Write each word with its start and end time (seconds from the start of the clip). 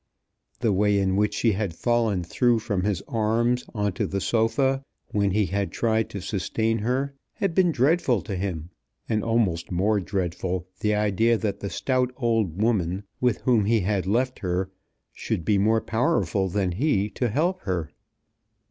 The 0.61 0.73
way 0.73 0.97
in 0.97 1.15
which 1.15 1.35
she 1.35 1.51
had 1.51 1.75
fallen 1.75 2.23
through 2.23 2.57
from 2.57 2.81
his 2.85 3.03
arms 3.07 3.65
on 3.75 3.93
to 3.93 4.07
the 4.07 4.19
sofa 4.19 4.83
when 5.09 5.29
he 5.29 5.45
had 5.45 5.71
tried 5.71 6.09
to 6.09 6.21
sustain 6.21 6.79
her, 6.79 7.13
had 7.33 7.53
been 7.53 7.71
dreadful 7.71 8.23
to 8.23 8.35
him; 8.35 8.71
and 9.07 9.23
almost 9.23 9.71
more 9.71 9.99
dreadful 9.99 10.65
the 10.79 10.95
idea 10.95 11.37
that 11.37 11.59
the 11.59 11.69
stout 11.69 12.11
old 12.17 12.59
woman 12.59 13.03
with 13.19 13.41
whom 13.41 13.65
he 13.65 13.81
had 13.81 14.07
left 14.07 14.39
her 14.39 14.71
should 15.13 15.45
be 15.45 15.59
more 15.59 15.81
powerful 15.81 16.49
than 16.49 16.71
he 16.71 17.07
to 17.11 17.29
help 17.29 17.59
her. 17.61 17.91